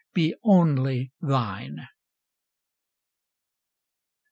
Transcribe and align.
be 0.15 0.33
only 0.43 1.11
thine. 1.21 1.87